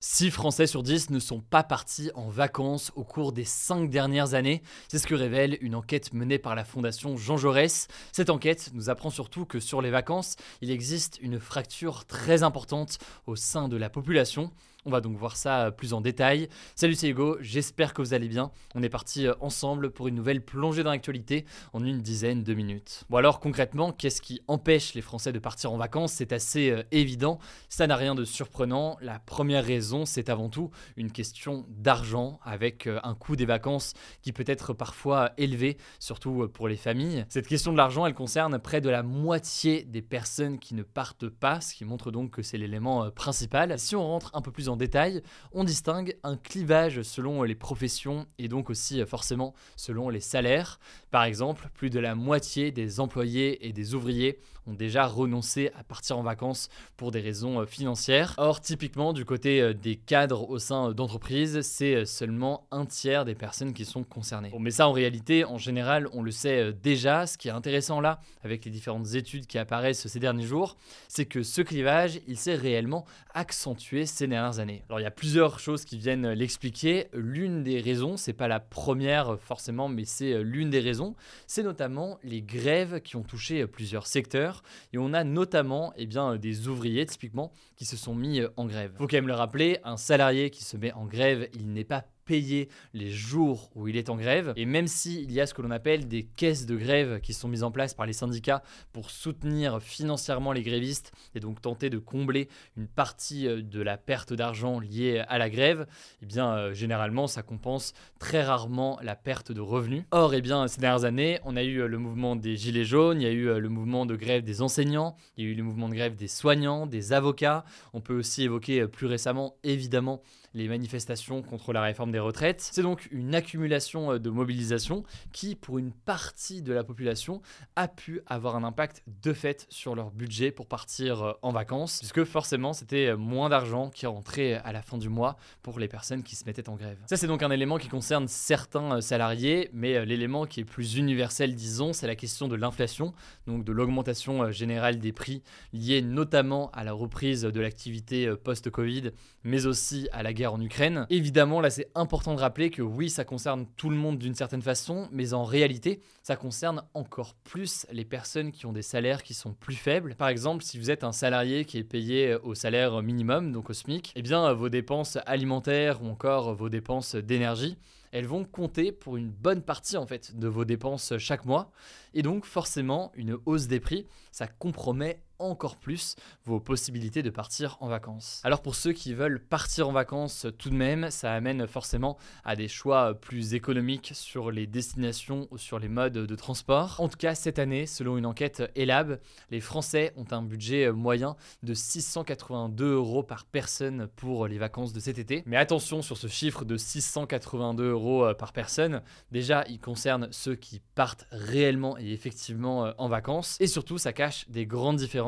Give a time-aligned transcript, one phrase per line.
[0.00, 4.34] 6 Français sur 10 ne sont pas partis en vacances au cours des 5 dernières
[4.34, 4.62] années.
[4.86, 7.88] C'est ce que révèle une enquête menée par la Fondation Jean Jaurès.
[8.12, 12.98] Cette enquête nous apprend surtout que sur les vacances, il existe une fracture très importante
[13.26, 14.52] au sein de la population.
[14.88, 16.48] On va donc voir ça euh, plus en détail.
[16.74, 18.50] Salut, c'est Hugo, j'espère que vous allez bien.
[18.74, 22.54] On est parti euh, ensemble pour une nouvelle plongée dans l'actualité en une dizaine de
[22.54, 23.04] minutes.
[23.10, 26.12] Bon alors concrètement, qu'est-ce qui empêche les Français de partir en vacances?
[26.12, 27.38] C'est assez euh, évident,
[27.68, 28.96] ça n'a rien de surprenant.
[29.02, 33.92] La première raison, c'est avant tout une question d'argent avec un coût des vacances
[34.22, 37.26] qui peut être parfois élevé, surtout pour les familles.
[37.28, 41.28] Cette question de l'argent, elle concerne près de la moitié des personnes qui ne partent
[41.28, 43.78] pas, ce qui montre donc que c'est l'élément principal.
[43.78, 48.26] Si on rentre un peu plus en détail, on distingue un clivage selon les professions
[48.38, 50.78] et donc aussi euh, forcément selon les salaires.
[51.10, 55.82] Par exemple, plus de la moitié des employés et des ouvriers ont déjà renoncé à
[55.82, 58.34] partir en vacances pour des raisons euh, financières.
[58.38, 63.34] Or, typiquement, du côté euh, des cadres au sein d'entreprises, c'est seulement un tiers des
[63.34, 64.52] personnes qui sont concernées.
[64.58, 67.26] mais ça, en réalité, en général, on le sait déjà.
[67.26, 70.76] Ce qui est intéressant là, avec les différentes études qui apparaissent ces derniers jours,
[71.08, 73.04] c'est que ce clivage, il s'est réellement
[73.34, 74.67] accentué ces dernières années.
[74.88, 77.08] Alors il y a plusieurs choses qui viennent l'expliquer.
[77.12, 81.14] L'une des raisons, c'est pas la première forcément, mais c'est euh, l'une des raisons,
[81.46, 84.62] c'est notamment les grèves qui ont touché euh, plusieurs secteurs.
[84.92, 88.66] Et on a notamment eh bien, des ouvriers typiquement qui se sont mis euh, en
[88.66, 88.92] grève.
[88.96, 92.04] Faut quand même le rappeler, un salarié qui se met en grève, il n'est pas
[92.28, 94.52] payer les jours où il est en grève.
[94.54, 97.48] Et même s'il y a ce que l'on appelle des caisses de grève qui sont
[97.48, 101.96] mises en place par les syndicats pour soutenir financièrement les grévistes et donc tenter de
[101.96, 105.86] combler une partie euh, de la perte d'argent liée à la grève,
[106.22, 110.04] eh bien euh, généralement ça compense très rarement la perte de revenus.
[110.10, 113.22] Or, eh bien ces dernières années, on a eu euh, le mouvement des gilets jaunes,
[113.22, 115.62] il y a eu le mouvement de grève des enseignants, il y a eu le
[115.62, 117.64] mouvement de grève des soignants, des avocats.
[117.94, 120.20] On peut aussi évoquer plus récemment évidemment
[120.54, 122.60] les manifestations contre la réforme des retraites.
[122.72, 127.40] C'est donc une accumulation euh, de mobilisation qui, pour une partie de la population,
[127.76, 131.98] a pu avoir un impact de fait sur leur budget pour partir euh, en vacances,
[131.98, 135.88] puisque forcément c'était euh, moins d'argent qui rentrait à la fin du mois pour les
[135.88, 136.98] personnes qui se mettaient en grève.
[137.06, 141.54] Ça c'est donc un élément qui concerne certains salariés, mais l'élément qui est plus universel,
[141.54, 143.12] disons, c'est la question de l'inflation,
[143.46, 145.42] donc de l'augmentation générale des prix
[145.72, 149.12] liée notamment à la reprise de l'activité post-Covid,
[149.44, 151.06] mais aussi à la guerre en Ukraine.
[151.10, 154.62] Évidemment, là, c'est important de rappeler que oui, ça concerne tout le monde d'une certaine
[154.62, 159.34] façon, mais en réalité, ça concerne encore plus les personnes qui ont des salaires qui
[159.34, 160.14] sont plus faibles.
[160.14, 163.74] Par exemple, si vous êtes un salarié qui est payé au salaire minimum, donc au
[163.74, 167.76] SMIC, eh bien, vos dépenses alimentaires ou encore vos dépenses d'énergie,
[168.10, 171.70] elles vont compter pour une bonne partie en fait de vos dépenses chaque mois.
[172.14, 177.76] Et donc forcément, une hausse des prix, ça compromet encore plus vos possibilités de partir
[177.80, 178.40] en vacances.
[178.44, 182.56] Alors pour ceux qui veulent partir en vacances tout de même, ça amène forcément à
[182.56, 186.96] des choix plus économiques sur les destinations ou sur les modes de transport.
[186.98, 191.36] En tout cas, cette année, selon une enquête Elab, les Français ont un budget moyen
[191.62, 195.42] de 682 euros par personne pour les vacances de cet été.
[195.46, 200.80] Mais attention sur ce chiffre de 682 euros par personne, déjà il concerne ceux qui
[200.94, 203.56] partent réellement et effectivement en vacances.
[203.60, 205.27] Et surtout, ça cache des grandes différences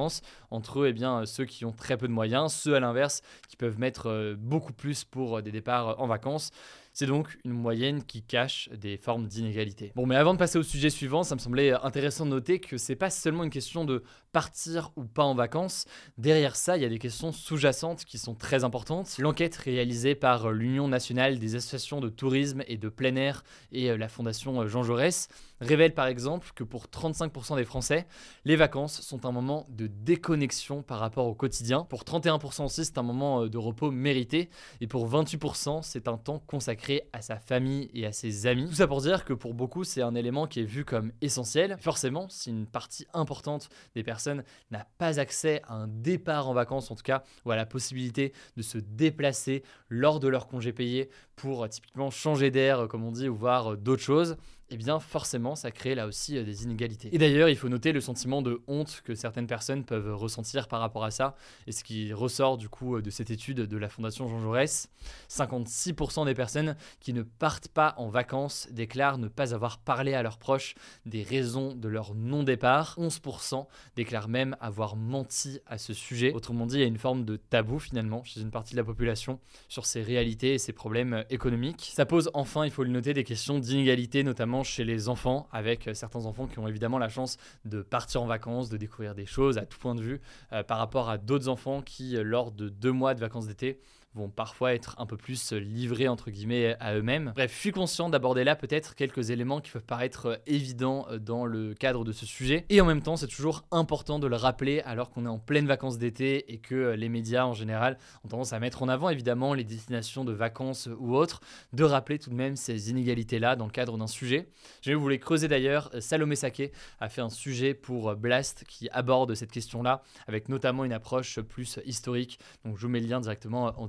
[0.51, 3.57] entre eux et bien, ceux qui ont très peu de moyens, ceux à l'inverse qui
[3.57, 6.51] peuvent mettre euh, beaucoup plus pour euh, des départs en vacances.
[6.93, 9.93] C'est donc une moyenne qui cache des formes d'inégalité.
[9.95, 12.79] Bon, mais avant de passer au sujet suivant, ça me semblait intéressant de noter que
[12.79, 14.03] c'est pas seulement une question de
[14.33, 15.85] partir ou pas en vacances.
[16.19, 19.19] Derrière ça, il y a des questions sous-jacentes qui sont très importantes.
[19.19, 24.09] L'enquête réalisée par l'Union nationale des associations de tourisme et de plein air et la
[24.09, 25.29] Fondation Jean Jaurès
[25.61, 28.07] révèle par exemple que pour 35% des Français,
[28.45, 31.85] les vacances sont un moment de déconnexion par rapport au quotidien.
[31.85, 34.51] Pour 31% aussi, c'est un moment de repos mérité.
[34.81, 38.69] Et pour 28%, c'est un temps consacré à sa famille et à ses amis.
[38.69, 41.77] Tout ça pour dire que pour beaucoup, c'est un élément qui est vu comme essentiel.
[41.81, 46.91] Forcément, si une partie importante des personnes n'a pas accès à un départ en vacances,
[46.91, 51.11] en tout cas, ou à la possibilité de se déplacer lors de leur congé payé
[51.37, 54.37] pour euh, typiquement changer d'air, comme on dit, ou voir euh, d'autres choses,
[54.71, 57.09] eh bien forcément ça crée là aussi euh, des inégalités.
[57.13, 60.81] Et d'ailleurs, il faut noter le sentiment de honte que certaines personnes peuvent ressentir par
[60.81, 61.35] rapport à ça,
[61.67, 64.89] et ce qui ressort du coup euh, de cette étude de la Fondation Jean Jaurès,
[65.29, 70.23] 56% des personnes qui ne partent pas en vacances déclarent ne pas avoir parlé à
[70.23, 70.75] leurs proches
[71.07, 76.33] des raisons de leur non-départ, 11% déclarent même avoir menti à ce sujet.
[76.33, 78.85] Autrement dit, il y a une forme de tabou finalement chez une partie de la
[78.85, 81.91] population sur ces réalités et ces problèmes euh, économiques.
[81.95, 85.89] Ça pose enfin, il faut le noter, des questions d'inégalité, notamment chez les enfants, avec
[85.89, 89.27] euh, certains enfants qui ont évidemment la chance de partir en vacances, de découvrir des
[89.27, 90.21] choses à tout point de vue,
[90.53, 93.81] euh, par rapport à d'autres enfants qui, lors de deux mois de vacances d'été,
[94.15, 97.33] vont parfois être un peu plus livrés entre guillemets à eux-mêmes.
[97.35, 101.45] Bref, je suis conscient d'aborder là peut-être quelques éléments qui peuvent paraître évidents euh, dans
[101.45, 102.67] le cadre de ce sujet.
[102.71, 105.67] Et en même temps, c'est toujours important de le rappeler alors qu'on est en pleine
[105.67, 109.11] vacances d'été et que euh, les médias en général ont tendance à mettre en avant
[109.11, 111.41] évidemment les destinations de vacances ou autres,
[111.73, 114.49] de rappeler tout de même ces inégalités-là dans le cadre d'un sujet.
[114.83, 119.35] Je voulais creuser d'ailleurs, euh, Salomé Sake a fait un sujet pour Blast qui aborde
[119.35, 122.41] cette question-là avec notamment une approche plus historique.
[122.65, 123.87] Donc je vous mets le lien directement en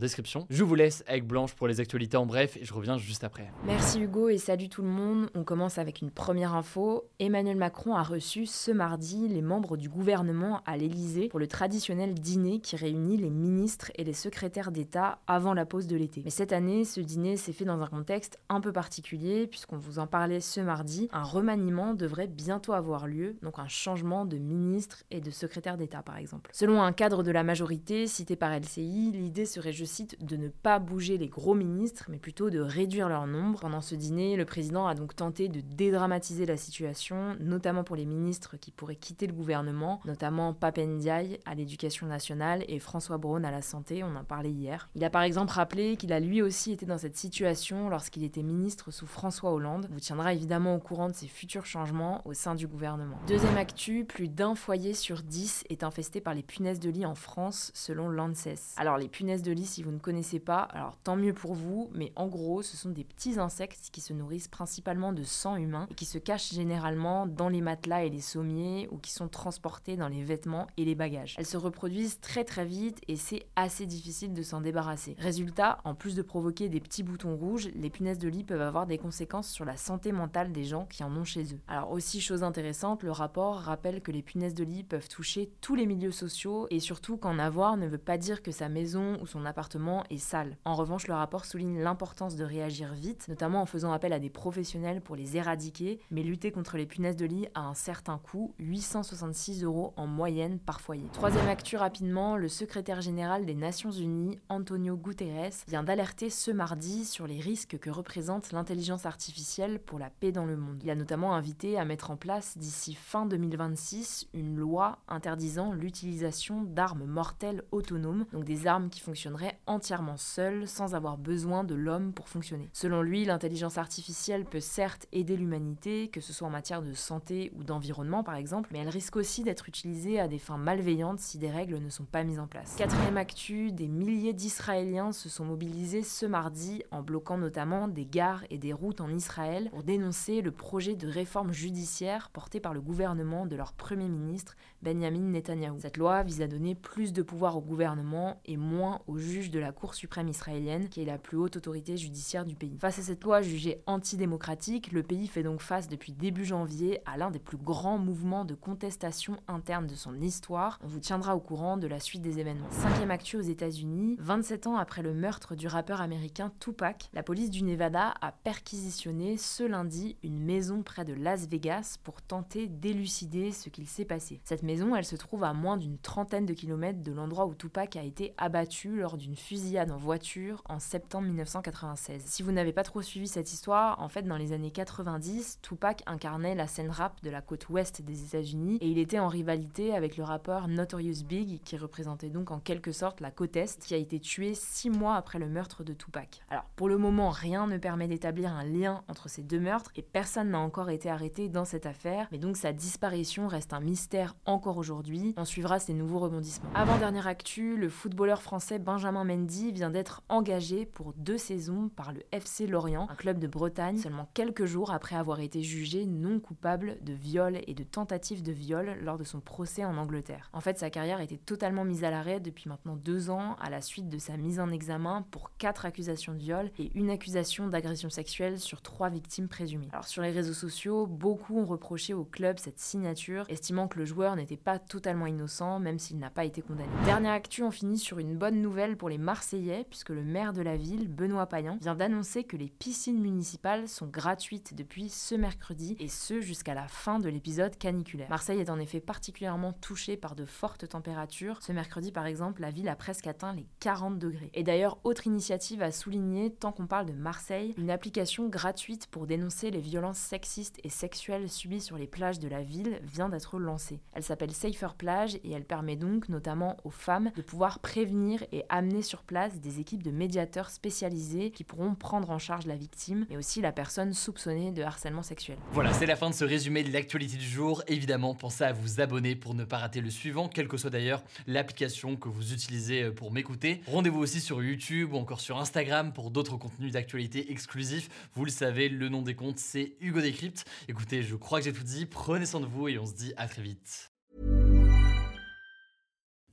[0.50, 3.52] je vous laisse avec Blanche pour les actualités en bref et je reviens juste après.
[3.66, 5.30] Merci Hugo et salut tout le monde.
[5.36, 7.06] On commence avec une première info.
[7.20, 12.14] Emmanuel Macron a reçu ce mardi les membres du gouvernement à l'Elysée pour le traditionnel
[12.14, 16.22] dîner qui réunit les ministres et les secrétaires d'État avant la pause de l'été.
[16.24, 20.00] Mais cette année, ce dîner s'est fait dans un contexte un peu particulier puisqu'on vous
[20.00, 21.10] en parlait ce mardi.
[21.12, 26.02] Un remaniement devrait bientôt avoir lieu, donc un changement de ministre et de secrétaire d'État
[26.02, 26.50] par exemple.
[26.54, 30.50] Selon un cadre de la majorité cité par LCI, l'idée serait, je cite, de ne
[30.50, 33.60] pas bouger les gros ministres, mais plutôt de réduire leur nombre.
[33.62, 38.06] Pendant ce dîner, le président a donc tenté de dédramatiser la situation, notamment pour les
[38.06, 43.52] ministres qui pourraient quitter le gouvernement, notamment Papendiaï à l'éducation nationale et François Braun à
[43.52, 44.90] la santé, on en parlait hier.
[44.96, 48.44] Il a par exemple rappelé qu'il a lui aussi été dans cette situation lorsqu'il était
[48.44, 49.88] ministre sous François Hollande.
[49.92, 53.18] vous tiendra évidemment au courant de ces futurs changements au sein du gouvernement.
[53.28, 57.16] Deuxième actu, plus d'un foyer sur dix est infesté par les punaises de lit en
[57.16, 58.76] France selon l'ANSES.
[58.78, 61.90] Alors les punaises de lit, si vous ne connaissez pas, alors tant mieux pour vous,
[61.94, 65.88] mais en gros, ce sont des petits insectes qui se nourrissent principalement de sang humain
[65.90, 69.98] et qui se cachent généralement dans les matelas et les sommiers ou qui sont transportés
[69.98, 71.36] dans les vêtements et les bagages.
[71.38, 75.16] Elles se reproduisent très très vite et c'est assez difficile de s'en débarrasser.
[75.20, 78.86] Résultat, en plus de provoquer des petits boutons rouges, les punaises de lit peuvent avoir
[78.86, 81.60] des conséquences sur la santé mentale des gens qui en ont chez eux.
[81.68, 85.76] Alors aussi chose intéressante, le rapport rappelle que les punaises de lit peuvent toucher tous
[85.76, 89.28] les milieux sociaux et surtout qu'en avoir ne veut pas dire que sa maison ou
[89.28, 90.58] son appartement est sale.
[90.66, 94.30] En revanche, le rapport souligne l'importance de réagir vite, notamment en faisant appel à des
[94.30, 98.54] professionnels pour les éradiquer, mais lutter contre les punaises de lit a un certain coût,
[98.60, 101.08] 866 euros en moyenne par foyer.
[101.14, 107.06] Troisième actu rapidement, le secrétaire général des Nations Unies, Antonio Guterres, vient d'alerter ce mardi
[107.06, 110.82] sur les risques que représente l'intelligence artificielle pour la paix dans le monde.
[110.84, 116.64] Il a notamment invité à mettre en place d'ici fin 2026 une loi interdisant l'utilisation
[116.64, 122.14] d'armes mortelles autonomes, donc des armes qui fonctionneraient entièrement seul, sans avoir besoin de l'homme
[122.14, 122.70] pour fonctionner.
[122.74, 127.52] Selon lui, l'intelligence artificielle peut certes aider l'humanité, que ce soit en matière de santé
[127.58, 131.38] ou d'environnement par exemple, mais elle risque aussi d'être utilisée à des fins malveillantes si
[131.38, 132.76] des règles ne sont pas mises en place.
[132.78, 138.44] Quatrième actu, des milliers d'Israéliens se sont mobilisés ce mardi en bloquant notamment des gares
[138.50, 142.82] et des routes en Israël pour dénoncer le projet de réforme judiciaire porté par le
[142.82, 145.80] gouvernement de leur Premier ministre Benjamin Netanyahu.
[145.80, 149.60] Cette loi vise à donner plus de pouvoir au gouvernement et moins aux juges de
[149.62, 152.78] la Cour suprême israélienne, qui est la plus haute autorité judiciaire du pays.
[152.80, 157.18] Face à cette loi jugée antidémocratique, le pays fait donc face depuis début janvier à
[157.18, 160.80] l'un des plus grands mouvements de contestation interne de son histoire.
[160.84, 162.70] On vous tiendra au courant de la suite des événements.
[162.72, 167.50] Cinquième actu aux États-Unis, 27 ans après le meurtre du rappeur américain Tupac, la police
[167.50, 173.52] du Nevada a perquisitionné ce lundi une maison près de Las Vegas pour tenter d'élucider
[173.52, 174.42] ce qu'il s'est passé.
[174.44, 177.96] Cette maison, elle se trouve à moins d'une trentaine de kilomètres de l'endroit où Tupac
[177.96, 182.24] a été abattu lors d'une fusillade en voiture en septembre 1996.
[182.26, 186.04] Si vous n'avez pas trop suivi cette histoire, en fait, dans les années 90, Tupac
[186.06, 189.94] incarnait la scène rap de la côte ouest des États-Unis et il était en rivalité
[189.94, 193.94] avec le rappeur Notorious Big, qui représentait donc en quelque sorte la côte est, qui
[193.94, 196.40] a été tué six mois après le meurtre de Tupac.
[196.50, 200.02] Alors, pour le moment, rien ne permet d'établir un lien entre ces deux meurtres et
[200.02, 204.34] personne n'a encore été arrêté dans cette affaire, mais donc sa disparition reste un mystère
[204.46, 205.34] encore aujourd'hui.
[205.36, 206.70] On suivra ces nouveaux rebondissements.
[206.74, 211.90] Avant dernière actu, le footballeur français Benjamin Mendy Mendy vient d'être engagé pour deux saisons
[211.96, 216.06] par le FC Lorient, un club de Bretagne, seulement quelques jours après avoir été jugé
[216.06, 220.52] non coupable de viol et de tentative de viol lors de son procès en Angleterre.
[220.54, 223.82] En fait, sa carrière était totalement mise à l'arrêt depuis maintenant deux ans à la
[223.82, 228.12] suite de sa mise en examen pour quatre accusations de viol et une accusation d'agression
[228.12, 229.90] sexuelle sur trois victimes présumées.
[229.92, 234.06] Alors sur les réseaux sociaux, beaucoup ont reproché au club cette signature, estimant que le
[234.06, 236.90] joueur n'était pas totalement innocent, même s'il n'a pas été condamné.
[237.06, 240.62] Dernière actu, on finit sur une bonne nouvelle pour les Marseillais, puisque le maire de
[240.62, 245.96] la ville, Benoît Payan, vient d'annoncer que les piscines municipales sont gratuites depuis ce mercredi,
[246.00, 248.30] et ce jusqu'à la fin de l'épisode caniculaire.
[248.30, 251.62] Marseille est en effet particulièrement touchée par de fortes températures.
[251.62, 254.50] Ce mercredi, par exemple, la ville a presque atteint les 40 degrés.
[254.54, 259.28] Et d'ailleurs, autre initiative à souligner, tant qu'on parle de Marseille, une application gratuite pour
[259.28, 263.60] dénoncer les violences sexistes et sexuelles subies sur les plages de la ville vient d'être
[263.60, 264.02] lancée.
[264.14, 268.64] Elle s'appelle Safer Plage et elle permet donc notamment aux femmes de pouvoir prévenir et
[268.70, 273.38] amener place des équipes de médiateurs spécialisés qui pourront prendre en charge la victime et
[273.38, 275.58] aussi la personne soupçonnée de harcèlement sexuel.
[275.72, 277.84] Voilà, c'est la fin de ce résumé de l'actualité du jour.
[277.88, 281.24] Évidemment, pensez à vous abonner pour ne pas rater le suivant, quelle que soit d'ailleurs
[281.48, 283.82] l'application que vous utilisez euh, pour m'écouter.
[283.88, 288.10] Rendez-vous aussi sur YouTube ou encore sur Instagram pour d'autres contenus d'actualité exclusifs.
[288.34, 290.66] Vous le savez, le nom des comptes, c'est Hugo Décrypte.
[290.88, 292.06] Écoutez, je crois que j'ai tout dit.
[292.06, 294.12] Prenez soin de vous et on se dit à très vite.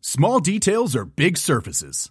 [0.00, 2.10] Small details are big surfaces.